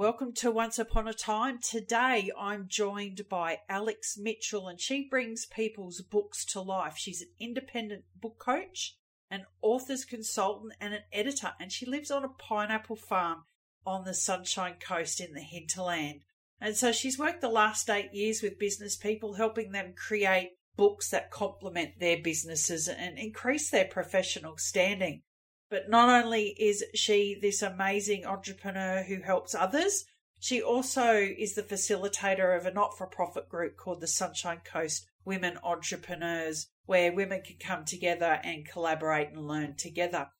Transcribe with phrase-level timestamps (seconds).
[0.00, 1.58] Welcome to Once Upon a Time.
[1.58, 6.94] Today I'm joined by Alex Mitchell and she brings people's books to life.
[6.96, 8.96] She's an independent book coach,
[9.30, 13.42] an author's consultant, and an editor, and she lives on a pineapple farm
[13.84, 16.22] on the Sunshine Coast in the hinterland.
[16.62, 21.10] And so she's worked the last eight years with business people, helping them create books
[21.10, 25.20] that complement their businesses and increase their professional standing.
[25.70, 30.04] But not only is she this amazing entrepreneur who helps others,
[30.40, 35.06] she also is the facilitator of a not for profit group called the Sunshine Coast
[35.24, 40.30] Women Entrepreneurs, where women can come together and collaborate and learn together.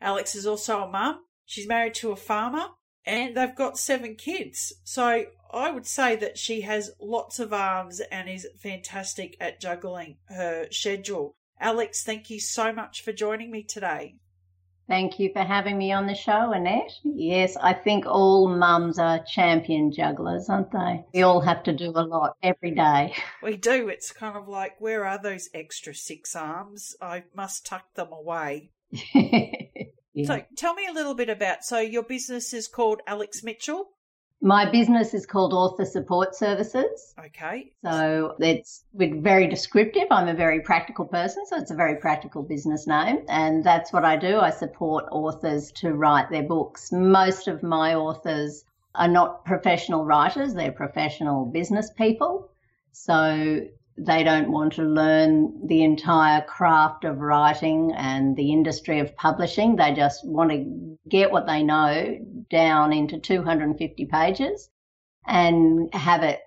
[0.00, 1.24] Alex is also a mum.
[1.44, 2.66] She's married to a farmer
[3.04, 4.74] and they've got seven kids.
[4.84, 10.18] So I would say that she has lots of arms and is fantastic at juggling
[10.28, 11.34] her schedule.
[11.58, 14.16] Alex, thank you so much for joining me today.
[14.88, 16.92] Thank you for having me on the show, Annette.
[17.04, 21.04] Yes, I think all mums are champion jugglers, aren't they?
[21.12, 23.14] We all have to do a lot every day.
[23.42, 23.88] We do.
[23.88, 26.96] It's kind of like, where are those extra six arms?
[27.00, 28.70] I must tuck them away.
[29.14, 30.26] yeah.
[30.26, 33.90] So tell me a little bit about, so your business is called Alex Mitchell?
[34.40, 37.12] My business is called Author Support Services.
[37.18, 37.72] Okay.
[37.84, 40.06] So it's very descriptive.
[40.10, 43.24] I'm a very practical person, so it's a very practical business name.
[43.28, 44.38] And that's what I do.
[44.38, 46.92] I support authors to write their books.
[46.92, 52.48] Most of my authors are not professional writers, they're professional business people.
[52.92, 53.60] So
[53.98, 59.76] they don't want to learn the entire craft of writing and the industry of publishing.
[59.76, 62.18] They just want to get what they know
[62.48, 64.70] down into 250 pages
[65.26, 66.40] and have it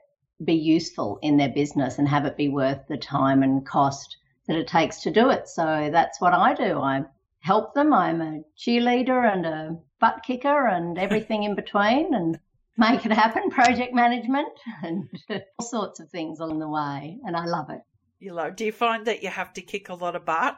[0.43, 4.57] be useful in their business and have it be worth the time and cost that
[4.57, 5.47] it takes to do it.
[5.47, 6.79] So that's what I do.
[6.79, 7.03] I
[7.39, 7.93] help them.
[7.93, 12.39] I'm a cheerleader and a butt kicker and everything in between and
[12.77, 14.49] make it happen, project management,
[14.83, 15.09] and
[15.59, 17.17] all sorts of things along the way.
[17.25, 17.81] And I love it.
[18.19, 18.55] You love.
[18.55, 20.55] Do you find that you have to kick a lot of butt?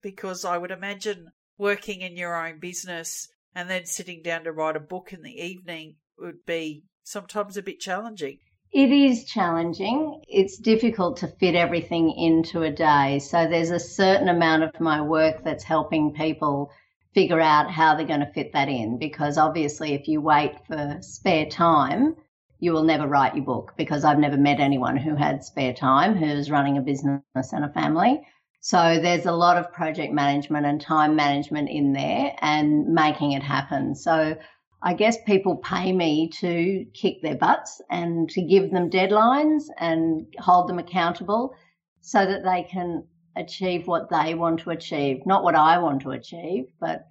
[0.00, 4.76] Because I would imagine working in your own business and then sitting down to write
[4.76, 8.38] a book in the evening would be sometimes a bit challenging.
[8.72, 10.22] It is challenging.
[10.26, 13.18] It's difficult to fit everything into a day.
[13.18, 16.70] So there's a certain amount of my work that's helping people
[17.14, 20.96] figure out how they're going to fit that in because obviously if you wait for
[21.00, 22.16] spare time
[22.62, 26.14] you will never write your book because I've never met anyone who had spare time
[26.14, 28.22] who's running a business and a family.
[28.60, 33.42] So there's a lot of project management and time management in there and making it
[33.42, 33.96] happen.
[33.96, 34.36] So
[34.80, 40.24] I guess people pay me to kick their butts and to give them deadlines and
[40.38, 41.56] hold them accountable
[42.00, 43.02] so that they can
[43.36, 47.06] achieve what they want to achieve, not what I want to achieve, but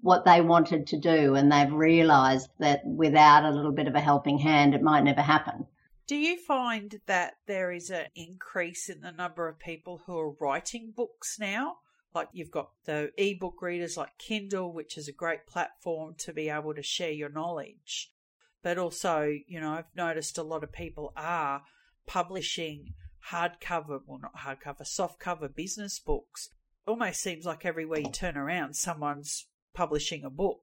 [0.00, 1.34] what they wanted to do.
[1.34, 5.22] And they've realized that without a little bit of a helping hand, it might never
[5.22, 5.66] happen.
[6.06, 10.34] Do you find that there is an increase in the number of people who are
[10.40, 11.76] writing books now?
[12.14, 16.50] Like you've got the ebook readers like Kindle, which is a great platform to be
[16.50, 18.12] able to share your knowledge.
[18.62, 21.62] But also, you know, I've noticed a lot of people are
[22.06, 22.94] publishing
[23.30, 26.50] hardcover, well, not hardcover, softcover business books.
[26.86, 30.60] Almost seems like everywhere you turn around, someone's publishing a book.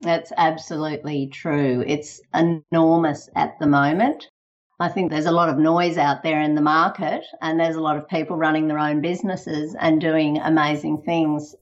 [0.00, 1.82] That's absolutely true.
[1.86, 4.28] It's enormous at the moment.
[4.80, 7.80] I think there's a lot of noise out there in the market, and there's a
[7.80, 11.54] lot of people running their own businesses and doing amazing things.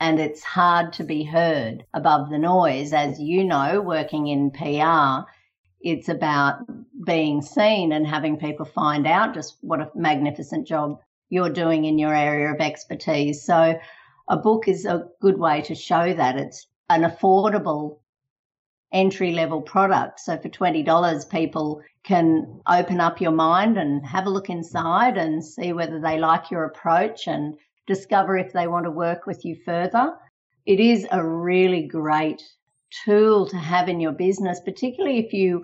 [0.00, 2.92] And it's hard to be heard above the noise.
[2.92, 5.30] As you know, working in PR,
[5.84, 6.60] it's about
[7.04, 11.98] being seen and having people find out just what a magnificent job you're doing in
[11.98, 13.44] your area of expertise.
[13.44, 13.78] So,
[14.28, 17.98] a book is a good way to show that it's an affordable
[18.92, 20.20] entry level product.
[20.20, 25.44] So, for $20, people can open up your mind and have a look inside and
[25.44, 29.56] see whether they like your approach and discover if they want to work with you
[29.66, 30.14] further.
[30.64, 32.42] It is a really great
[33.04, 35.62] tool to have in your business, particularly if you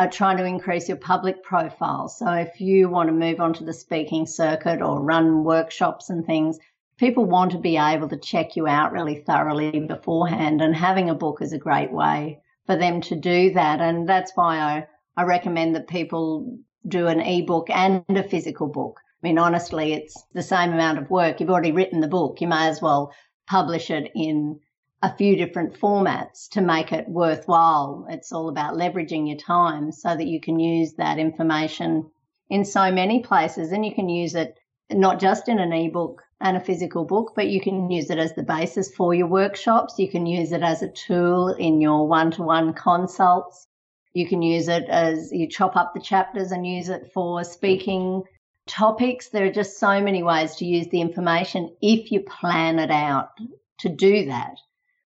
[0.00, 2.08] are trying to increase your public profile.
[2.08, 6.24] So if you want to move on to the speaking circuit or run workshops and
[6.24, 6.58] things,
[6.96, 10.62] people want to be able to check you out really thoroughly beforehand.
[10.62, 13.82] And having a book is a great way for them to do that.
[13.82, 14.86] And that's why I,
[15.18, 16.58] I recommend that people
[16.88, 19.00] do an ebook and a physical book.
[19.22, 21.40] I mean, honestly, it's the same amount of work.
[21.40, 22.40] You've already written the book.
[22.40, 23.12] You may as well
[23.46, 24.60] publish it in
[25.02, 28.06] a few different formats to make it worthwhile.
[28.10, 32.10] It's all about leveraging your time so that you can use that information
[32.50, 34.58] in so many places and you can use it
[34.90, 38.34] not just in an ebook and a physical book, but you can use it as
[38.34, 39.98] the basis for your workshops.
[39.98, 43.66] You can use it as a tool in your one to one consults.
[44.12, 48.24] You can use it as you chop up the chapters and use it for speaking
[48.66, 49.28] topics.
[49.28, 53.30] There are just so many ways to use the information if you plan it out
[53.78, 54.56] to do that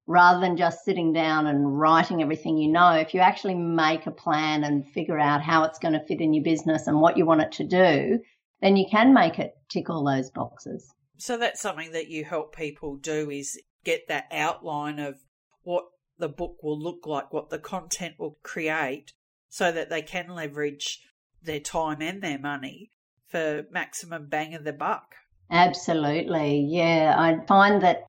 [0.06, 2.92] rather than just sitting down and writing everything you know.
[2.92, 6.34] If you actually make a plan and figure out how it's going to fit in
[6.34, 8.20] your business and what you want it to do,
[8.60, 10.92] then you can make it tick all those boxes.
[11.16, 15.16] So that's something that you help people do is get that outline of
[15.62, 15.84] what
[16.18, 19.12] the book will look like, what the content will create,
[19.48, 21.00] so that they can leverage
[21.42, 22.90] their time and their money
[23.28, 25.14] for maximum bang of the buck.
[25.50, 26.66] Absolutely.
[26.68, 27.14] Yeah.
[27.16, 28.04] I find that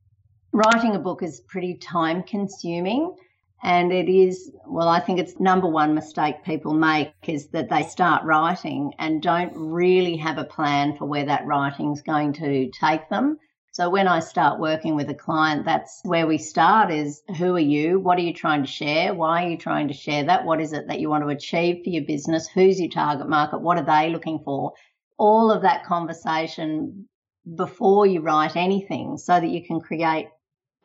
[0.55, 3.13] writing a book is pretty time consuming.
[3.61, 7.83] And it is, well, I think it's number one mistake people make is that they
[7.83, 13.09] start writing and don't really have a plan for where that writing's going to take
[13.09, 13.37] them.
[13.71, 17.59] So when I start working with a client, that's where we start is who are
[17.59, 17.99] you?
[17.99, 19.13] What are you trying to share?
[19.13, 20.45] Why are you trying to share that?
[20.45, 22.47] What is it that you want to achieve for your business?
[22.47, 23.59] Who's your target market?
[23.59, 24.71] What are they looking for?
[25.17, 27.09] All of that conversation
[27.55, 30.29] before you write anything so that you can create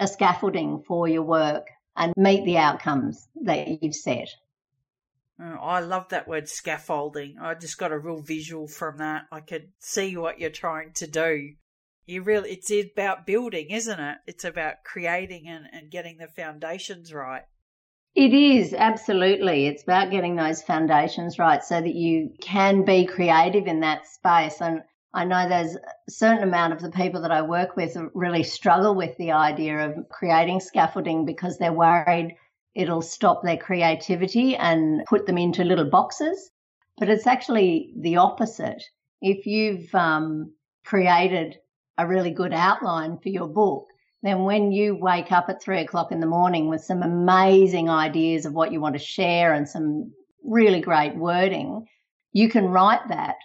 [0.00, 4.29] a scaffolding for your work and meet the outcomes that you've set.
[5.41, 7.37] Oh, I love that word scaffolding.
[7.41, 9.26] I just got a real visual from that.
[9.31, 11.55] I could see what you're trying to do
[12.11, 17.12] you really it's about building isn't it it's about creating and, and getting the foundations
[17.14, 17.43] right
[18.14, 23.67] it is absolutely it's about getting those foundations right so that you can be creative
[23.67, 24.82] in that space and
[25.15, 28.95] i know there's a certain amount of the people that i work with really struggle
[28.95, 32.37] with the idea of creating scaffolding because they're worried
[32.75, 36.51] it'll stop their creativity and put them into little boxes.
[36.99, 38.83] But it's actually the opposite.
[39.21, 40.53] If you've um,
[40.85, 41.57] created
[41.99, 43.87] a really good outline for your book,
[44.23, 48.45] then when you wake up at three o'clock in the morning with some amazing ideas
[48.45, 50.12] of what you want to share and some
[50.45, 51.87] really great wording,
[52.33, 53.37] you can write that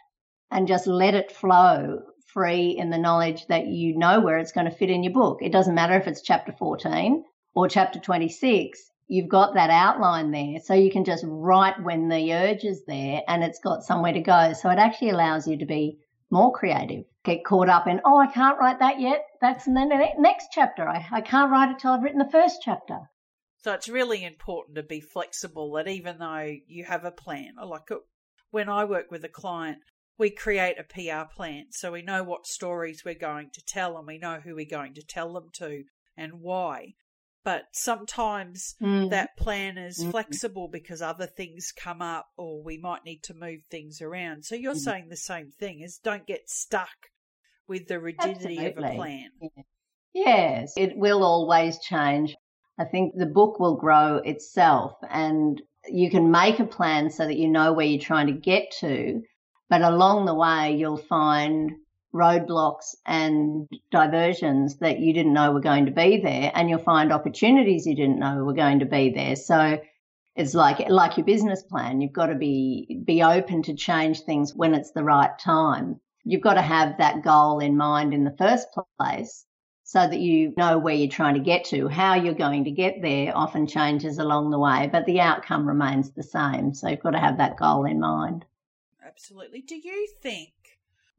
[0.51, 2.01] and just let it flow
[2.33, 5.39] free in the knowledge that you know where it's going to fit in your book.
[5.41, 8.79] It doesn't matter if it's chapter 14 or chapter 26.
[9.07, 10.59] You've got that outline there.
[10.63, 14.21] So you can just write when the urge is there and it's got somewhere to
[14.21, 14.53] go.
[14.53, 15.99] So it actually allows you to be
[16.29, 19.25] more creative get caught up in, oh, I can't write that yet.
[19.41, 19.85] That's in the
[20.17, 20.87] next chapter.
[20.87, 22.99] I, I can't write it till I've written the first chapter.
[23.57, 27.89] So it's really important to be flexible that even though you have a plan, like
[27.91, 27.95] uh,
[28.51, 29.79] when I work with a client,
[30.17, 34.07] we create a PR plan so we know what stories we're going to tell and
[34.07, 35.83] we know who we're going to tell them to
[36.17, 36.93] and why.
[37.43, 39.11] But sometimes mm.
[39.11, 40.09] that plan is mm.
[40.09, 44.45] flexible because other things come up or we might need to move things around.
[44.45, 44.79] So you're mm.
[44.79, 46.89] saying the same thing is don't get stuck
[47.67, 48.67] with the rigidity Absolutely.
[48.67, 49.29] of a plan.
[50.13, 52.35] Yes, it will always change.
[52.79, 57.37] I think the book will grow itself and you can make a plan so that
[57.37, 59.21] you know where you're trying to get to,
[59.69, 61.71] but along the way you'll find
[62.13, 67.11] roadblocks and diversions that you didn't know were going to be there and you'll find
[67.11, 69.35] opportunities you didn't know were going to be there.
[69.35, 69.79] So
[70.35, 72.01] it's like like your business plan.
[72.01, 76.41] You've got to be be open to change things when it's the right time you've
[76.41, 78.67] got to have that goal in mind in the first
[78.99, 79.45] place
[79.83, 81.87] so that you know where you're trying to get to.
[81.87, 86.11] How you're going to get there often changes along the way, but the outcome remains
[86.11, 86.73] the same.
[86.73, 88.43] So you've got to have that goal in mind.
[89.15, 89.61] Absolutely.
[89.61, 90.53] Do you think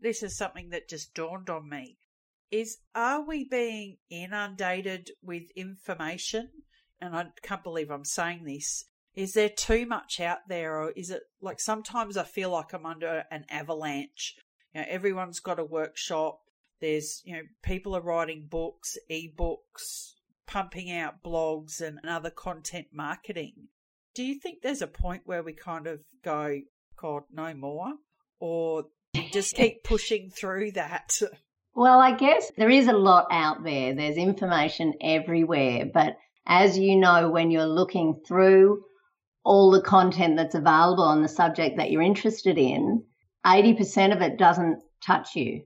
[0.00, 1.99] this is something that just dawned on me?
[2.50, 6.50] Is are we being inundated with information?
[7.00, 8.85] And I can't believe I'm saying this.
[9.15, 12.87] Is there too much out there, or is it like sometimes I feel like I'm
[12.87, 14.37] under an avalanche
[14.76, 16.41] you know, everyone's got a workshop.
[16.83, 20.12] There's, you know, people are writing books, ebooks,
[20.47, 23.69] pumping out blogs and other content marketing.
[24.15, 26.61] Do you think there's a point where we kind of go,
[27.00, 27.93] God, no more?
[28.41, 28.85] Or
[29.33, 31.19] just keep pushing through that?
[31.79, 33.95] Well, I guess there is a lot out there.
[33.95, 35.85] There's information everywhere.
[35.93, 38.83] But as you know, when you're looking through
[39.45, 43.05] all the content that's available on the subject that you're interested in,
[43.45, 45.65] 80% of it doesn't touch you.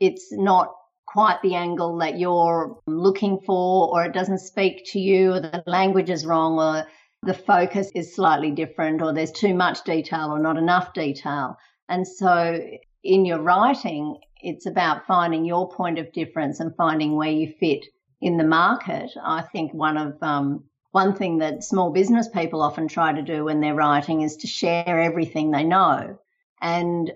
[0.00, 0.72] It's not
[1.06, 5.62] quite the angle that you're looking for, or it doesn't speak to you, or the
[5.66, 6.86] language is wrong, or
[7.22, 11.56] the focus is slightly different, or there's too much detail or not enough detail.
[11.88, 12.60] And so
[13.04, 17.84] in your writing, it's about finding your point of difference and finding where you fit
[18.20, 19.10] in the market.
[19.22, 23.44] I think one of um, one thing that small business people often try to do
[23.44, 26.18] when they're writing is to share everything they know
[26.60, 27.12] and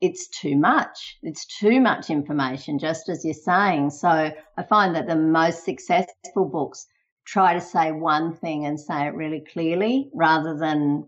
[0.00, 1.18] it's too much.
[1.22, 3.90] It's too much information, just as you're saying.
[3.90, 6.86] So I find that the most successful books
[7.24, 11.06] try to say one thing and say it really clearly rather than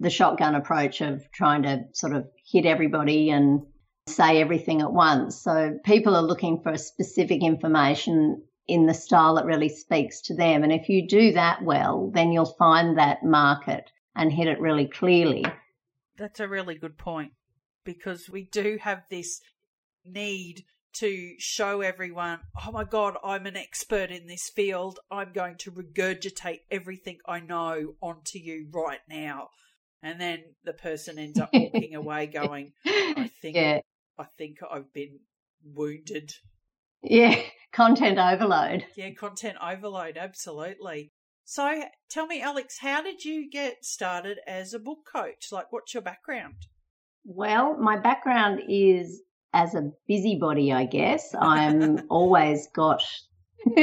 [0.00, 3.62] the shotgun approach of trying to sort of hit everybody and
[4.06, 5.40] say everything at once.
[5.40, 10.62] So people are looking for specific information in the style that really speaks to them.
[10.62, 14.86] And if you do that well, then you'll find that market and hit it really
[14.86, 15.44] clearly.
[16.16, 17.32] That's a really good point
[17.84, 19.40] because we do have this
[20.04, 25.00] need to show everyone, oh my God, I'm an expert in this field.
[25.10, 29.48] I'm going to regurgitate everything I know onto you right now.
[30.02, 33.80] And then the person ends up walking away going, I think, yeah.
[34.18, 35.20] I think I've been
[35.64, 36.34] wounded.
[37.02, 37.40] Yeah,
[37.72, 38.86] content overload.
[38.96, 41.10] Yeah, content overload, absolutely.
[41.44, 45.52] So tell me, Alex, how did you get started as a book coach?
[45.52, 46.54] Like, what's your background?
[47.24, 49.22] Well, my background is
[49.54, 51.34] as a busybody, I guess.
[51.38, 53.02] I'm always got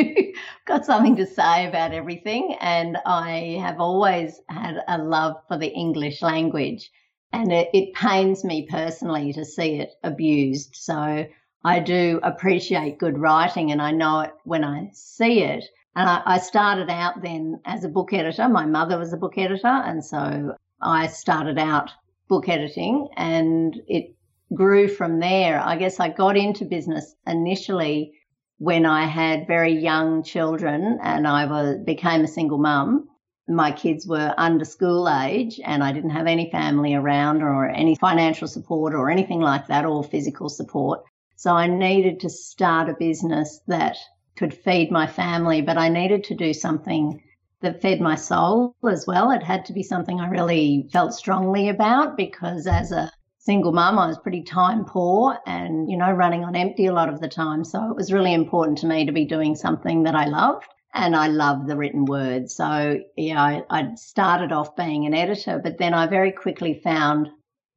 [0.67, 5.69] got something to say about everything, and I have always had a love for the
[5.69, 6.91] English language,
[7.33, 10.75] and it, it pains me personally to see it abused.
[10.75, 11.25] So
[11.63, 15.63] I do appreciate good writing, and I know it when I see it.
[15.95, 18.47] And I, I started out then as a book editor.
[18.47, 21.89] My mother was a book editor, and so I started out
[22.27, 24.15] book editing, and it
[24.53, 25.59] grew from there.
[25.59, 28.13] I guess I got into business initially
[28.57, 33.07] when I had very young children and I was became a single mum.
[33.47, 37.95] My kids were under school age and I didn't have any family around or any
[37.95, 41.01] financial support or anything like that or physical support.
[41.37, 43.97] So I needed to start a business that
[44.37, 47.21] could feed my family, but I needed to do something
[47.61, 49.31] that fed my soul as well.
[49.31, 53.11] It had to be something I really felt strongly about because as a
[53.43, 57.09] single mum, I was pretty time poor and, you know, running on empty a lot
[57.09, 57.63] of the time.
[57.63, 60.65] So it was really important to me to be doing something that I loved.
[60.93, 62.51] And I love the written word.
[62.51, 67.29] So, yeah, I, I started off being an editor, but then I very quickly found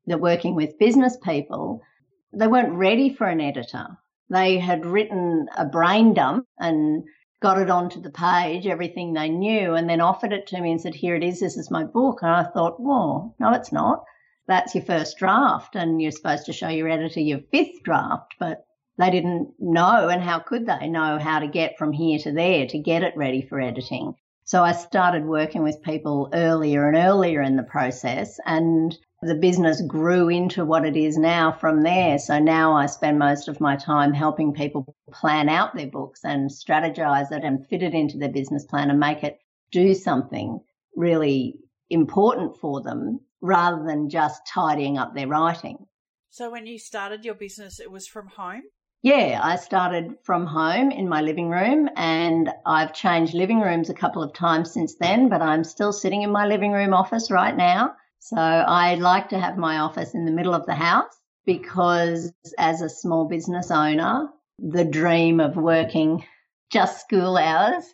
[0.06, 1.80] that working with business people,
[2.35, 3.87] they weren't ready for an editor.
[4.28, 7.04] They had written a brain dump and
[7.40, 10.80] got it onto the page, everything they knew, and then offered it to me and
[10.80, 12.18] said, Here it is, this is my book.
[12.21, 14.04] And I thought, Whoa, no, it's not
[14.46, 18.64] that's your first draft and you're supposed to show your editor your fifth draft, but
[18.98, 22.66] they didn't know and how could they know how to get from here to there
[22.66, 24.14] to get it ready for editing.
[24.44, 29.80] So I started working with people earlier and earlier in the process and the business
[29.80, 32.18] grew into what it is now from there.
[32.18, 36.50] So now I spend most of my time helping people plan out their books and
[36.50, 39.38] strategize it and fit it into their business plan and make it
[39.72, 40.60] do something
[40.94, 41.54] really
[41.88, 45.86] important for them rather than just tidying up their writing.
[46.30, 48.62] So, when you started your business, it was from home?
[49.02, 53.94] Yeah, I started from home in my living room and I've changed living rooms a
[53.94, 57.54] couple of times since then, but I'm still sitting in my living room office right
[57.54, 57.94] now.
[58.18, 62.80] So I like to have my office in the middle of the house because as
[62.80, 66.24] a small business owner, the dream of working
[66.72, 67.84] just school hours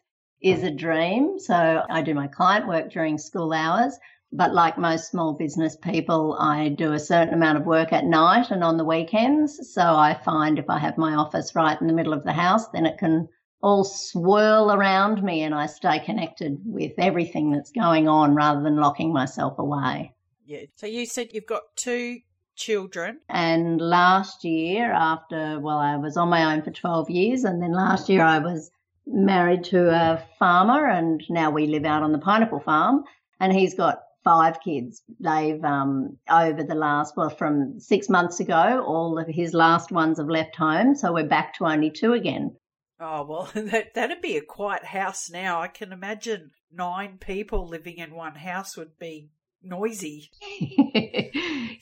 [0.40, 1.40] is a dream.
[1.40, 3.98] So I do my client work during school hours.
[4.32, 8.50] But like most small business people, I do a certain amount of work at night
[8.50, 9.72] and on the weekends.
[9.72, 12.68] So I find if I have my office right in the middle of the house,
[12.68, 13.28] then it can
[13.62, 18.76] all swirl around me and I stay connected with everything that's going on rather than
[18.76, 20.14] locking myself away.
[20.46, 20.62] Yeah.
[20.76, 22.20] So you said you've got two
[22.56, 23.20] children.
[23.28, 27.72] And last year, after, well, I was on my own for 12 years, and then
[27.72, 28.70] last year I was
[29.06, 33.04] married to a farmer, and now we live out on the pineapple farm.
[33.40, 35.02] And he's got five kids.
[35.18, 40.18] They've um, over the last well from six months ago, all of his last ones
[40.18, 42.56] have left home, so we're back to only two again.
[42.98, 45.60] Oh well, that that'd be a quiet house now.
[45.60, 49.30] I can imagine nine people living in one house would be
[49.62, 50.30] noisy.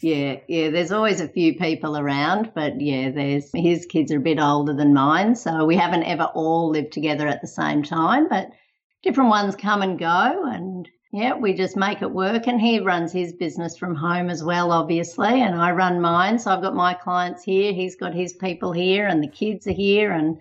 [0.00, 0.70] yeah, yeah.
[0.70, 4.74] There's always a few people around, but yeah, there's his kids are a bit older
[4.74, 8.50] than mine, so we haven't ever all lived together at the same time, but
[9.02, 12.46] different ones come and go and yeah, we just make it work.
[12.46, 15.40] And he runs his business from home as well, obviously.
[15.40, 16.38] And I run mine.
[16.38, 17.72] So I've got my clients here.
[17.72, 20.38] He's got his people here, and the kids are here, and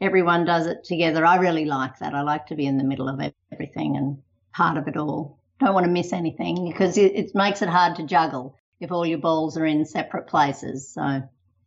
[0.00, 1.24] everyone does it together.
[1.24, 2.14] I really like that.
[2.14, 3.20] I like to be in the middle of
[3.52, 4.18] everything and
[4.52, 5.38] part of it all.
[5.58, 9.18] Don't want to miss anything because it, makes it hard to juggle if all your
[9.18, 10.92] balls are in separate places.
[10.92, 11.22] So.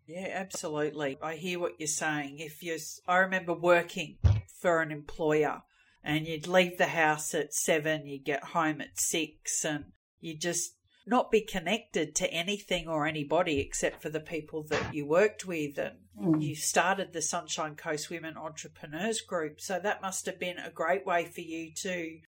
[0.07, 1.17] Yeah, absolutely.
[1.21, 2.39] I hear what you're saying.
[2.39, 4.17] If you, I remember working
[4.59, 5.61] for an employer
[6.03, 9.85] and you'd leave the house at seven, you'd get home at six, and
[10.19, 15.05] you'd just not be connected to anything or anybody except for the people that you
[15.05, 15.77] worked with.
[15.77, 16.41] And mm.
[16.41, 19.59] you started the Sunshine Coast Women Entrepreneurs Group.
[19.59, 22.19] So that must have been a great way for you to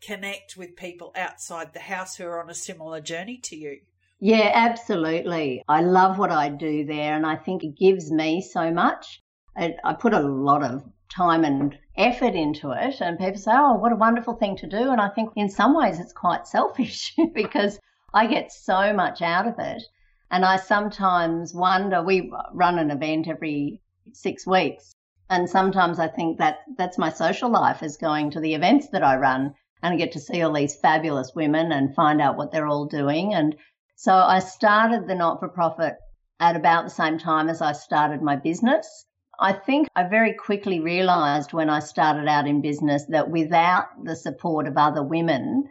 [0.00, 3.80] connect with people outside the house who are on a similar journey to you.
[4.20, 5.62] Yeah, absolutely.
[5.66, 9.22] I love what I do there, and I think it gives me so much.
[9.56, 13.74] I, I put a lot of time and effort into it, and people say, Oh,
[13.74, 14.90] what a wonderful thing to do.
[14.90, 17.78] And I think in some ways it's quite selfish because
[18.14, 19.82] I get so much out of it.
[20.30, 23.80] And I sometimes wonder, we run an event every
[24.12, 24.94] six weeks.
[25.28, 29.04] And sometimes I think that that's my social life is going to the events that
[29.04, 32.52] I run and I get to see all these fabulous women and find out what
[32.52, 33.32] they're all doing.
[33.34, 33.56] And
[33.96, 35.96] so I started the not for profit
[36.38, 39.06] at about the same time as I started my business.
[39.40, 44.14] I think I very quickly realized when I started out in business that without the
[44.14, 45.70] support of other women,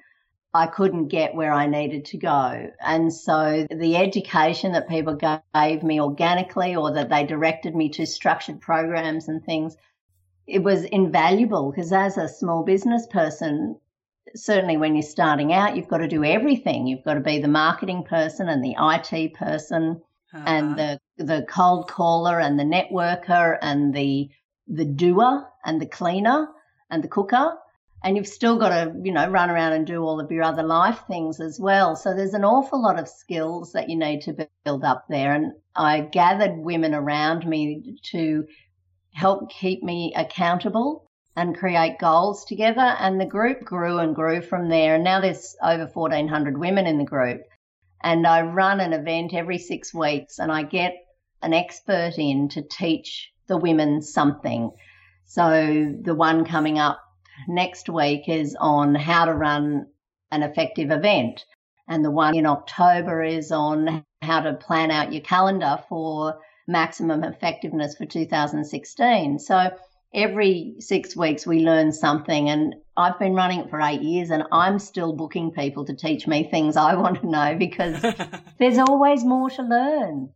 [0.53, 2.71] I couldn't get where I needed to go.
[2.81, 5.15] And so the education that people
[5.53, 9.77] gave me organically or that they directed me to structured programs and things,
[10.47, 13.79] it was invaluable because as a small business person,
[14.35, 16.87] certainly when you're starting out, you've got to do everything.
[16.87, 20.01] You've got to be the marketing person and the IT person
[20.33, 20.43] uh-huh.
[20.47, 24.29] and the the cold caller and the networker and the
[24.67, 26.47] the doer and the cleaner
[26.89, 27.55] and the cooker.
[28.01, 30.63] And you've still got to you know run around and do all of your other
[30.63, 31.95] life things as well.
[31.97, 35.33] So there's an awful lot of skills that you need to build up there.
[35.33, 38.45] And i gathered women around me to
[39.13, 42.95] help keep me accountable and create goals together.
[42.99, 44.95] And the group grew and grew from there.
[44.95, 47.41] And now there's over 1400 women in the group.
[48.01, 50.95] And I run an event every six weeks and I get
[51.41, 54.71] an expert in to teach the women something.
[55.25, 56.99] So the one coming up
[57.47, 59.87] next week is on how to run
[60.31, 61.45] an effective event.
[61.87, 67.23] And the one in October is on how to plan out your calendar for maximum
[67.23, 69.39] effectiveness for 2016.
[69.39, 69.71] So
[70.13, 74.43] every six weeks we learn something and I've been running it for eight years and
[74.51, 78.01] I'm still booking people to teach me things I want to know because
[78.59, 80.29] there's always more to learn.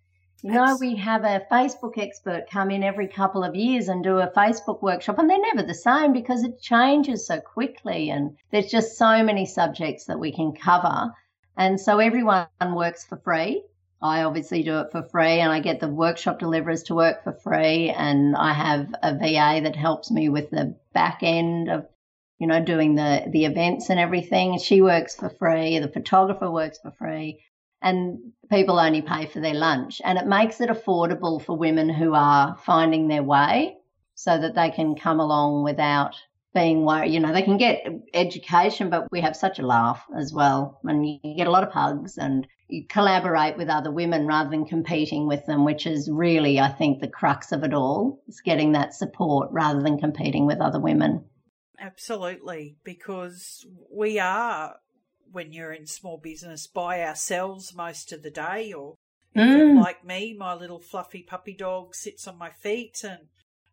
[0.45, 4.17] You know, we have a Facebook expert come in every couple of years and do
[4.17, 8.69] a Facebook workshop, and they're never the same because it changes so quickly, and there's
[8.69, 11.13] just so many subjects that we can cover.
[11.56, 13.63] And so everyone works for free.
[14.01, 17.32] I obviously do it for free and I get the workshop deliverers to work for
[17.32, 21.88] free and I have a VA that helps me with the back end of
[22.38, 24.60] you know doing the the events and everything.
[24.60, 27.39] She works for free, the photographer works for free
[27.84, 32.13] and people only pay for their lunch and it makes it affordable for women who
[32.13, 33.76] are finding their way
[34.16, 36.16] so that they can come along without
[36.54, 37.12] being worried.
[37.12, 40.80] You know, they can get education, but we have such a laugh as well.
[40.84, 44.66] And you get a lot of hugs and you collaborate with other women rather than
[44.66, 48.22] competing with them, which is really, I think, the crux of it all.
[48.28, 51.26] Is getting that support rather than competing with other women.
[51.80, 54.76] Absolutely, because we are,
[55.34, 58.96] when you're in small business, by ourselves most of the day, or
[59.36, 59.82] mm.
[59.82, 63.28] like me, my little fluffy puppy dog sits on my feet and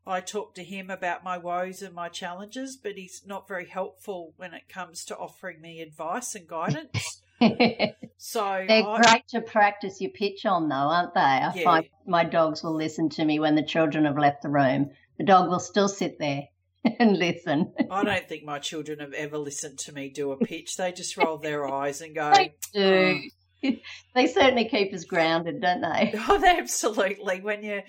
[0.06, 4.32] I talk to him about my woes and my challenges, but he's not very helpful
[4.36, 7.22] when it comes to offering me advice and guidance.
[8.16, 11.20] so they're I, great to practice your pitch on, though, aren't they?
[11.20, 11.64] I yeah.
[11.64, 14.90] find my dogs will listen to me when the children have left the room.
[15.18, 16.48] The dog will still sit there
[16.98, 17.72] and listen.
[17.90, 20.76] I don't think my children have ever listened to me do a pitch.
[20.76, 23.20] They just roll their eyes and go, they do.
[23.62, 23.70] Oh.
[24.14, 26.14] they certainly keep us grounded, don't they?
[26.16, 27.40] Oh, absolutely.
[27.42, 27.82] When you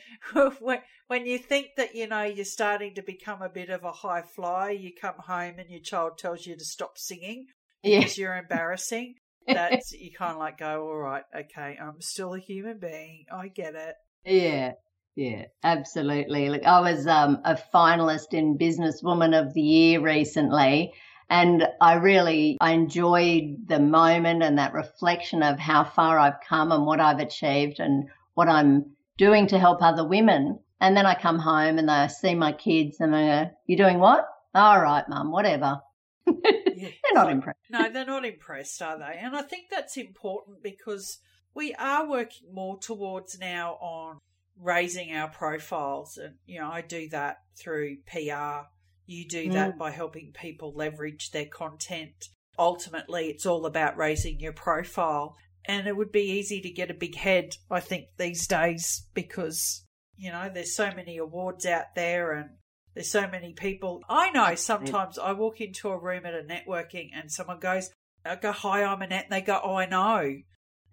[0.59, 3.91] when, when you think that you know you're starting to become a bit of a
[3.91, 7.45] high flyer, you come home and your child tells you to stop singing
[7.81, 8.21] because yeah.
[8.21, 9.15] you're embarrassing.
[9.47, 13.25] That's you kind of like go, all right, okay, I'm still a human being.
[13.31, 13.95] I get it.
[14.25, 14.73] Yeah,
[15.15, 16.49] yeah, absolutely.
[16.49, 20.93] Look, I was um, a finalist in Businesswoman of the Year recently,
[21.29, 26.71] and I really I enjoyed the moment and that reflection of how far I've come
[26.71, 30.59] and what I've achieved and what I'm doing to help other women.
[30.79, 33.99] And then I come home and I see my kids and I go, "You're doing
[33.99, 34.27] what?
[34.55, 35.81] All right, mum, whatever."
[36.25, 37.59] they're not impressed.
[37.69, 39.19] no, they're not impressed, are they?
[39.19, 41.19] And I think that's important because
[41.53, 44.19] we are working more towards now on
[44.59, 46.17] raising our profiles.
[46.17, 48.67] And, you know, I do that through PR.
[49.05, 49.53] You do mm.
[49.53, 52.29] that by helping people leverage their content.
[52.57, 55.35] Ultimately, it's all about raising your profile.
[55.65, 59.85] And it would be easy to get a big head, I think, these days because,
[60.17, 62.49] you know, there's so many awards out there and
[62.93, 64.01] there's so many people.
[64.09, 67.91] I know sometimes I walk into a room at a networking and someone goes,
[68.25, 69.25] I go, hi, I'm Annette.
[69.25, 70.35] And they go, oh, I know.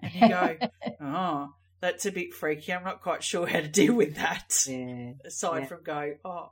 [0.00, 0.56] And you go,
[1.00, 1.48] oh,
[1.80, 2.72] that's a bit freaky.
[2.72, 4.64] I'm not quite sure how to deal with that.
[4.66, 5.12] Yeah.
[5.24, 5.66] Aside yeah.
[5.66, 6.50] from go, oh,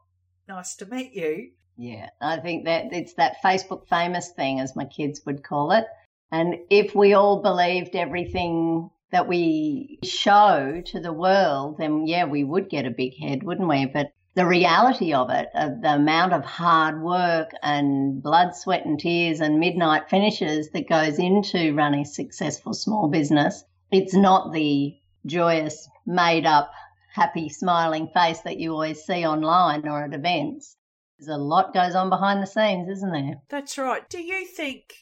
[0.48, 1.50] nice to meet you.
[1.78, 5.84] Yeah, I think that it's that Facebook famous thing, as my kids would call it.
[6.32, 12.44] And if we all believed everything that we show to the world, then yeah, we
[12.44, 13.86] would get a big head, wouldn't we?
[13.86, 18.98] But the reality of it, of the amount of hard work and blood, sweat, and
[18.98, 24.96] tears and midnight finishes that goes into running a successful small business, it's not the
[25.26, 26.70] joyous, made up,
[27.14, 30.76] happy, smiling face that you always see online or at events.
[31.18, 33.36] There's a lot goes on behind the scenes, isn't there?
[33.48, 34.08] That's right.
[34.08, 34.92] Do you think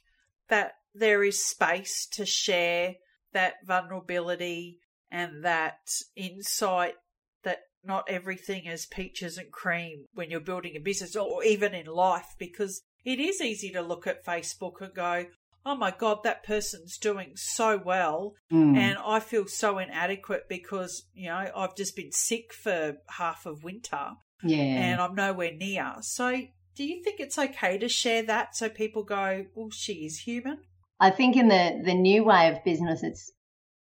[0.48, 2.94] that there is space to share
[3.32, 4.78] that vulnerability
[5.10, 6.94] and that insight
[7.42, 11.86] that not everything is peaches and cream when you're building a business or even in
[11.86, 15.26] life because it is easy to look at Facebook and go,
[15.66, 18.34] oh my God, that person's doing so well.
[18.52, 18.76] Mm.
[18.76, 23.64] And I feel so inadequate because, you know, I've just been sick for half of
[23.64, 24.10] winter.
[24.42, 24.58] Yeah.
[24.58, 25.94] And I'm nowhere near.
[26.00, 26.42] So
[26.76, 30.58] do you think it's okay to share that so people go, well, she is human?
[31.00, 33.32] I think in the, the new way of business, it's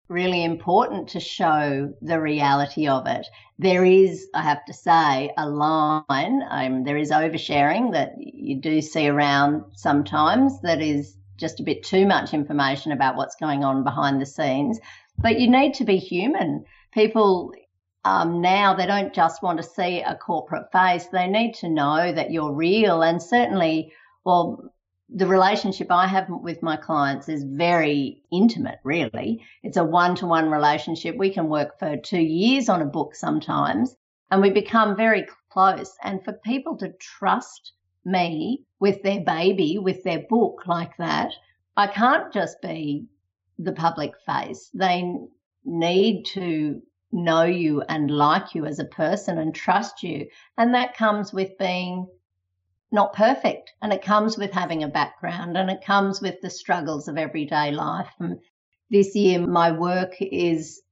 [0.08, 3.26] really important to show the reality of it.
[3.58, 8.80] There is, I have to say, a line, um, there is oversharing that you do
[8.80, 13.84] see around sometimes that is just a bit too much information about what's going on
[13.84, 14.78] behind the scenes.
[15.18, 16.64] But you need to be human.
[16.92, 17.52] People
[18.04, 22.12] um, now, they don't just want to see a corporate face, they need to know
[22.12, 23.02] that you're real.
[23.02, 23.92] And certainly,
[24.24, 24.74] well,
[25.08, 29.42] the relationship I have with my clients is very intimate, really.
[29.62, 31.16] It's a one to one relationship.
[31.16, 33.96] We can work for two years on a book sometimes,
[34.30, 35.96] and we become very close.
[36.02, 37.72] And for people to trust
[38.04, 41.32] me with their baby, with their book like that,
[41.76, 43.06] I can't just be
[43.58, 44.70] the public face.
[44.74, 45.14] They
[45.64, 50.26] need to know you and like you as a person and trust you.
[50.58, 52.08] And that comes with being
[52.92, 53.72] not perfect.
[53.82, 57.70] And it comes with having a background and it comes with the struggles of everyday
[57.70, 58.12] life.
[58.18, 58.38] And
[58.90, 60.82] this year, my work is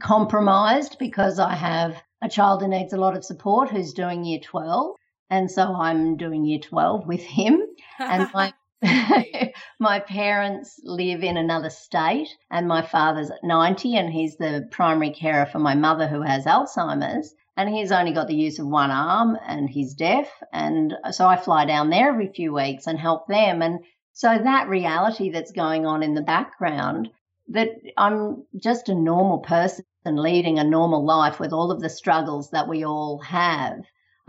[0.00, 4.40] compromised because I have a child who needs a lot of support who's doing year
[4.40, 4.96] 12.
[5.32, 7.62] And so I'm doing year 12 with him.
[7.98, 8.52] And my,
[9.80, 15.46] my parents live in another state, and my father's 90, and he's the primary carer
[15.46, 19.38] for my mother who has Alzheimer's and he's only got the use of one arm
[19.46, 20.28] and he's deaf.
[20.52, 23.62] And so I fly down there every few weeks and help them.
[23.62, 23.80] And
[24.14, 27.10] so that reality that's going on in the background,
[27.48, 32.50] that I'm just a normal person leading a normal life with all of the struggles
[32.50, 33.82] that we all have.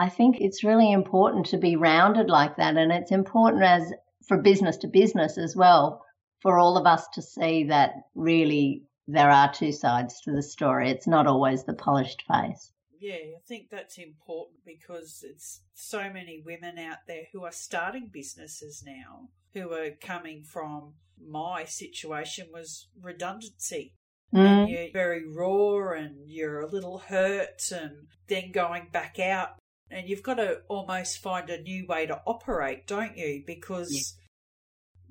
[0.04, 2.76] I think it's really important to be rounded like that.
[2.76, 3.94] And it's important as
[4.28, 6.04] for business to business as well,
[6.42, 10.90] for all of us to see that really there are two sides to the story.
[10.90, 12.74] It's not always the polished face.
[13.00, 18.10] Yeah, I think that's important because it's so many women out there who are starting
[18.12, 23.94] businesses now who are coming from my situation was redundancy.
[24.34, 24.68] Mm.
[24.68, 29.60] you're very raw and you're a little hurt and then going back out
[29.94, 33.44] and you've got to almost find a new way to operate, don't you?
[33.46, 34.18] Because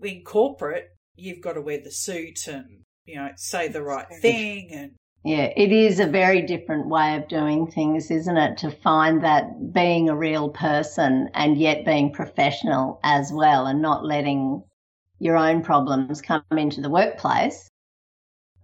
[0.00, 0.10] yeah.
[0.10, 4.70] in corporate, you've got to wear the suit and, you know, say the right thing
[4.72, 4.92] and
[5.24, 8.58] yeah, it is a very different way of doing things, isn't it?
[8.58, 14.04] To find that being a real person and yet being professional as well and not
[14.04, 14.64] letting
[15.20, 17.70] your own problems come into the workplace,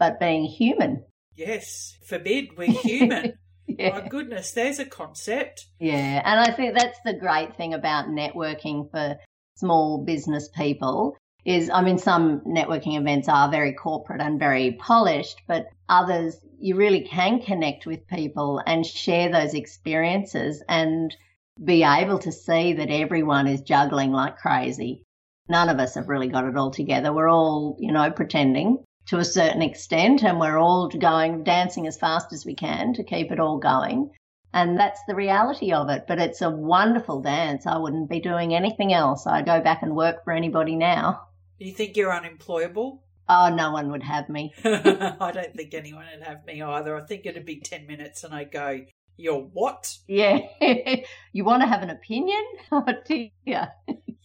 [0.01, 1.05] but being human.
[1.37, 3.35] Yes, forbid, we're human.
[3.87, 4.01] yeah.
[4.01, 5.67] My goodness, there's a concept.
[5.79, 9.17] Yeah, and I think that's the great thing about networking for
[9.57, 15.43] small business people is I mean some networking events are very corporate and very polished,
[15.47, 21.15] but others you really can connect with people and share those experiences and
[21.63, 25.05] be able to see that everyone is juggling like crazy.
[25.49, 27.13] None of us have really got it all together.
[27.13, 31.99] We're all, you know, pretending to a certain extent and we're all going dancing as
[31.99, 34.11] fast as we can to keep it all going.
[34.53, 36.05] And that's the reality of it.
[36.07, 37.67] But it's a wonderful dance.
[37.67, 39.27] I wouldn't be doing anything else.
[39.27, 41.29] I'd go back and work for anybody now.
[41.59, 43.03] Do you think you're unemployable?
[43.29, 44.55] Oh, no one would have me.
[44.65, 46.97] I don't think anyone would have me either.
[46.97, 48.81] I think it'd be 10 minutes and I'd go,
[49.17, 49.99] You're what?
[50.07, 50.41] Yeah.
[51.33, 52.43] you want to have an opinion?
[52.73, 53.69] Oh, dear.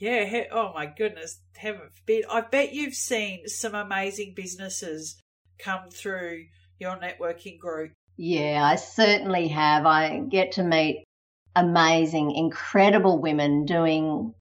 [0.03, 0.43] Yeah.
[0.51, 1.39] Oh, my goodness.
[1.55, 2.25] Heaven forbid.
[2.29, 5.21] I bet you've seen some amazing businesses
[5.59, 6.45] come through
[6.79, 7.93] your networking group.
[8.17, 9.85] Yeah, I certainly have.
[9.85, 11.05] I get to meet
[11.55, 14.33] amazing, incredible women doing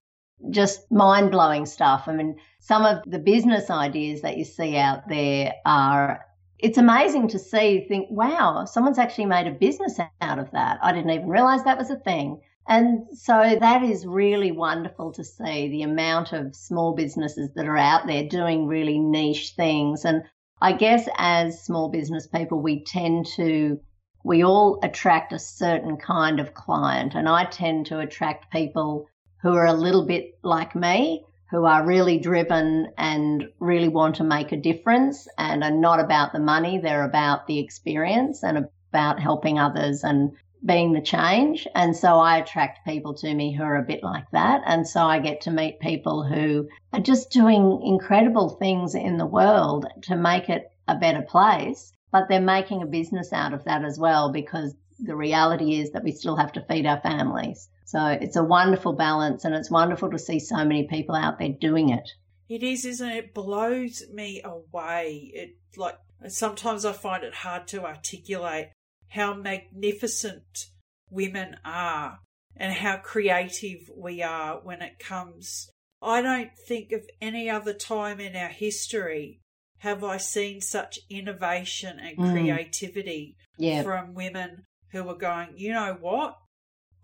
[0.49, 2.03] just mind blowing stuff.
[2.07, 6.25] I mean, some of the business ideas that you see out there are,
[6.59, 10.79] it's amazing to see, think, wow, someone's actually made a business out of that.
[10.81, 12.41] I didn't even realize that was a thing.
[12.67, 17.77] And so that is really wonderful to see the amount of small businesses that are
[17.77, 20.05] out there doing really niche things.
[20.05, 20.23] And
[20.61, 23.79] I guess as small business people, we tend to,
[24.23, 27.15] we all attract a certain kind of client.
[27.15, 29.09] And I tend to attract people
[29.41, 34.23] who are a little bit like me, who are really driven and really want to
[34.23, 36.77] make a difference and are not about the money.
[36.77, 40.31] They're about the experience and about helping others and
[40.65, 41.67] being the change.
[41.75, 44.61] And so I attract people to me who are a bit like that.
[44.65, 49.25] And so I get to meet people who are just doing incredible things in the
[49.25, 53.83] world to make it a better place, but they're making a business out of that
[53.83, 57.69] as well because the reality is that we still have to feed our families.
[57.85, 61.49] So it's a wonderful balance and it's wonderful to see so many people out there
[61.49, 62.09] doing it.
[62.49, 63.17] It is, isn't it?
[63.17, 65.31] It blows me away.
[65.33, 65.97] It like
[66.27, 68.69] sometimes I find it hard to articulate
[69.13, 70.65] how magnificent
[71.09, 72.19] women are
[72.57, 75.69] and how creative we are when it comes.
[76.01, 79.39] I don't think of any other time in our history
[79.79, 82.31] have I seen such innovation and mm.
[82.31, 83.83] creativity yeah.
[83.83, 86.37] from women who are going, you know what?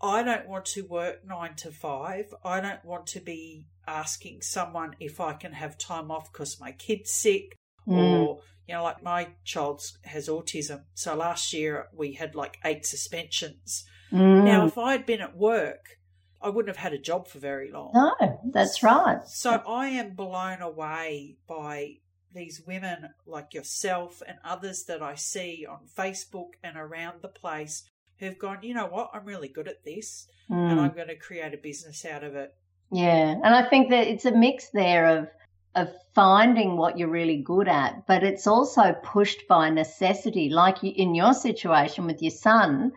[0.02, 2.32] I don't want to work nine to five.
[2.42, 6.72] I don't want to be asking someone if I can have time off because my
[6.72, 7.54] kid's sick
[7.86, 7.96] mm.
[7.96, 10.82] or you know, like my child has autism.
[10.94, 13.84] So last year we had like eight suspensions.
[14.12, 14.44] Mm.
[14.44, 15.98] Now, if I had been at work,
[16.40, 17.90] I wouldn't have had a job for very long.
[17.92, 19.26] No, that's right.
[19.26, 21.96] So I am blown away by
[22.32, 27.82] these women like yourself and others that I see on Facebook and around the place
[28.20, 30.54] who've gone, you know what, I'm really good at this mm.
[30.54, 32.54] and I'm going to create a business out of it.
[32.92, 33.34] Yeah.
[33.42, 35.28] And I think that it's a mix there of
[35.74, 40.48] of finding what you're really good at, but it's also pushed by necessity.
[40.48, 42.92] Like in your situation with your son,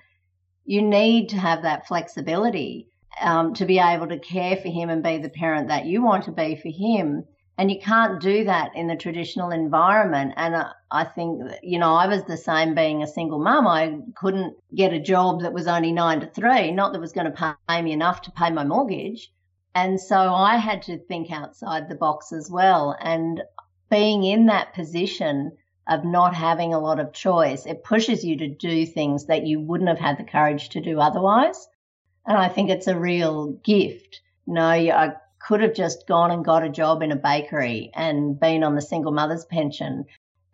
[0.66, 2.88] you need to have that flexibility
[3.22, 6.24] um, to be able to care for him and be the parent that you want
[6.26, 7.26] to be for him.
[7.56, 10.34] And you can't do that in the traditional environment.
[10.38, 13.68] And uh, I think, you know, I was the same being a single mum.
[13.68, 17.32] I couldn't get a job that was only nine to three, not that was going
[17.32, 19.32] to pay me enough to pay my mortgage.
[19.76, 22.96] And so I had to think outside the box as well.
[23.00, 23.42] And
[23.90, 25.52] being in that position
[25.88, 29.60] of not having a lot of choice, it pushes you to do things that you
[29.60, 31.68] wouldn't have had the courage to do otherwise.
[32.26, 34.22] And I think it's a real gift.
[34.46, 38.64] Know, I could have just gone and got a job in a bakery and been
[38.64, 40.06] on the single mother's pension.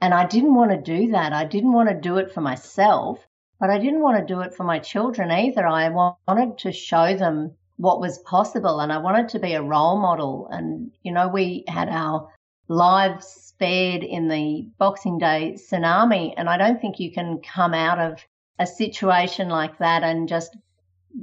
[0.02, 1.34] And I didn't want to do that.
[1.34, 3.20] I didn't want to do it for myself,
[3.60, 5.68] but I didn't want to do it for my children either.
[5.68, 8.82] I wanted to show them what was possible.
[8.82, 10.50] And I wanted to be a role model.
[10.52, 12.28] And, you know, we had our
[12.68, 16.34] lives spared in the Boxing Day tsunami.
[16.36, 18.20] And I don't think you can come out of
[18.60, 20.58] a situation like that and just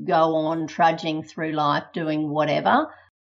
[0.03, 2.87] go on trudging through life doing whatever.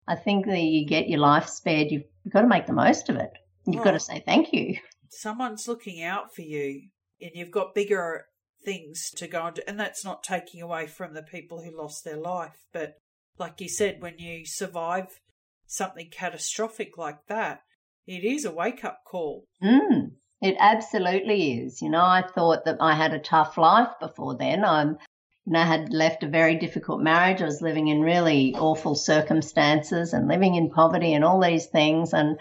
[0.06, 3.08] I think that you get your life spared, you've, you've got to make the most
[3.08, 3.32] of it.
[3.66, 4.76] You've oh, got to say thank you.
[5.10, 6.90] Someone's looking out for you,
[7.22, 8.26] and you've got bigger
[8.66, 12.04] things to go on to, and that's not taking away from the people who lost
[12.04, 12.96] their life, but
[13.40, 15.08] like you said, when you survive
[15.66, 17.62] something catastrophic like that,
[18.06, 19.46] it is a wake up call.
[19.62, 21.82] Mm, it absolutely is.
[21.82, 24.66] You know, I thought that I had a tough life before then.
[24.66, 24.98] I'm,
[25.46, 27.42] know, I had left a very difficult marriage.
[27.42, 32.14] I was living in really awful circumstances and living in poverty and all these things.
[32.14, 32.38] And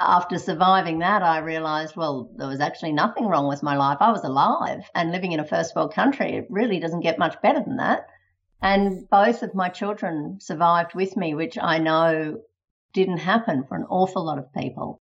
[0.00, 3.98] after surviving that, I realized, well, there was actually nothing wrong with my life.
[4.00, 6.34] I was alive and living in a first world country.
[6.36, 8.06] It really doesn't get much better than that.
[8.60, 12.40] And both of my children survived with me, which I know
[12.92, 15.00] didn't happen for an awful lot of people.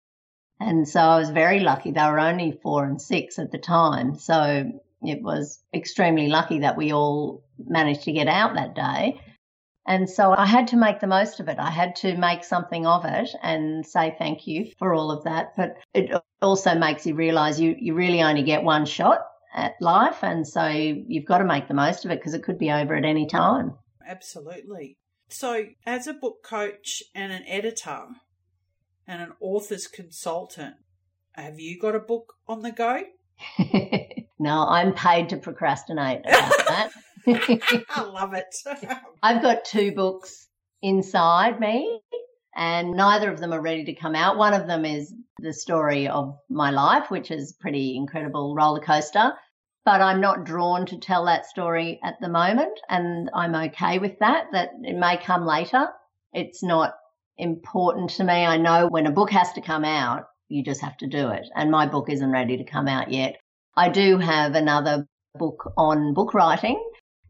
[0.60, 1.92] And so I was very lucky.
[1.92, 4.18] They were only four and six at the time.
[4.18, 9.20] So it was extremely lucky that we all managed to get out that day.
[9.86, 11.60] And so I had to make the most of it.
[11.60, 15.58] I had to make something of it and say thank you for all of that.
[15.58, 16.12] But it
[16.42, 20.24] also makes you realize you, you really only get one shot at life.
[20.24, 22.96] And so you've got to make the most of it because it could be over
[22.96, 23.74] at any time.
[24.08, 24.98] Absolutely.
[25.30, 28.06] So, as a book coach and an editor
[29.08, 30.76] and an author's consultant,
[31.32, 33.04] have you got a book on the go?
[34.40, 36.90] no, I'm paid to procrastinate about that.
[37.90, 38.56] I love it.
[39.24, 40.48] I've got two books
[40.82, 42.02] inside me,
[42.56, 44.38] and neither of them are ready to come out.
[44.38, 49.34] One of them is the story of my life, which is pretty incredible roller coaster.
[49.86, 54.20] But I'm not drawn to tell that story at the moment, and I'm okay with
[54.20, 54.48] that.
[54.52, 55.90] That it may come later.
[56.32, 56.94] It's not
[57.38, 58.46] important to me.
[58.46, 61.48] I know when a book has to come out, you just have to do it.
[61.56, 63.38] And my book isn't ready to come out yet.
[63.76, 66.82] I do have another book on book writing,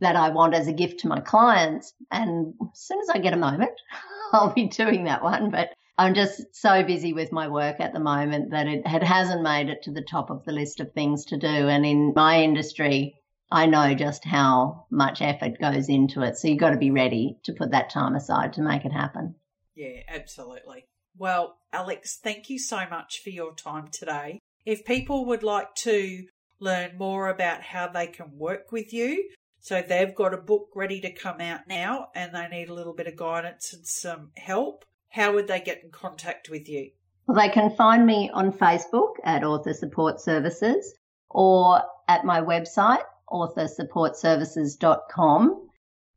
[0.04, 1.94] that I want as a gift to my clients.
[2.12, 3.72] And as soon as I get a moment,
[4.34, 5.50] I'll be doing that one.
[5.50, 9.69] But I'm just so busy with my work at the moment that it, hasn't made
[9.69, 11.47] it to the top of the list of things to do.
[11.47, 13.15] And in my industry,
[13.51, 16.38] I know just how much effort goes into it.
[16.38, 19.36] So you've got to be ready to put that time aside to make it happen.
[19.75, 20.86] Yeah, absolutely.
[21.15, 24.39] Well, Alex, thank you so much for your time today.
[24.65, 26.25] If people would like to
[26.60, 29.29] learn more about how they can work with you,
[29.60, 32.93] so they've got a book ready to come out now and they need a little
[32.93, 36.89] bit of guidance and some help, how would they get in contact with you?
[37.28, 40.95] Well, they can find me on Facebook at Author Support Services
[41.30, 45.69] or at my website, authorsupportservices.com.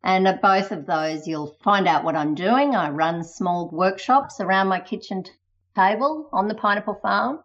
[0.02, 2.74] And at both of those, you'll find out what I'm doing.
[2.74, 5.24] I run small workshops around my kitchen
[5.74, 7.40] table on the Pineapple Farm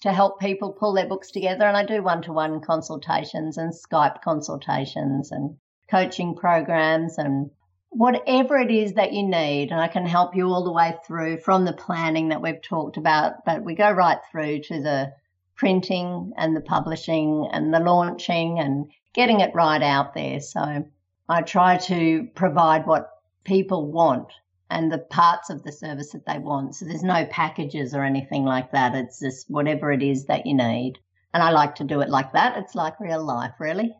[0.00, 1.66] to help people pull their books together.
[1.66, 5.58] And I do one to one consultations and Skype consultations and
[5.90, 7.50] coaching programs and
[7.94, 9.70] whatever it is that you need.
[9.70, 12.96] And I can help you all the way through from the planning that we've talked
[12.96, 15.12] about, but we go right through to the
[15.56, 20.40] printing and the publishing and the launching and getting it right out there.
[20.40, 20.84] So
[21.28, 23.10] I try to provide what
[23.44, 24.32] people want
[24.68, 26.74] and the parts of the service that they want.
[26.74, 28.94] So there's no packages or anything like that.
[28.94, 30.98] It's just whatever it is that you need.
[31.32, 32.58] And I like to do it like that.
[32.58, 33.94] It's like real life, really.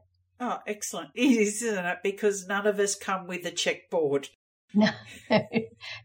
[0.47, 1.11] Oh, excellent.
[1.15, 1.99] It is, isn't it?
[2.03, 4.29] Because none of us come with a checkboard.
[4.77, 4.89] No,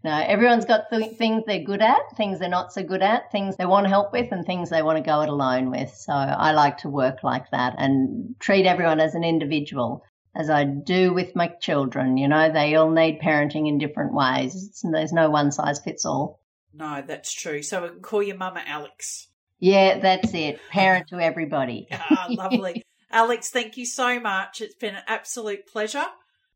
[0.04, 0.12] no.
[0.28, 3.66] Everyone's got th- things they're good at, things they're not so good at, things they
[3.66, 5.90] want help with, and things they want to go it alone with.
[5.90, 10.04] So I like to work like that and treat everyone as an individual
[10.36, 12.18] as I do with my children.
[12.18, 14.54] You know, they all need parenting in different ways.
[14.54, 16.40] It's, there's no one size fits all.
[16.72, 17.64] No, that's true.
[17.64, 19.30] So we can call your mama Alex.
[19.58, 20.60] Yeah, that's it.
[20.70, 21.88] Parent to everybody.
[21.92, 22.84] ah, lovely.
[23.12, 24.62] Alex, thank you so much.
[24.62, 26.06] It's been an absolute pleasure.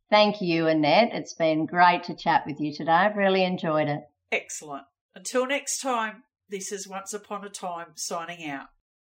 [0.10, 1.10] Thank you, Annette.
[1.14, 2.92] It's been great to chat with you today.
[2.92, 4.02] I've really enjoyed it.
[4.32, 4.86] Excellent.
[5.16, 8.68] Until next time, this is Once Upon a Time signing out.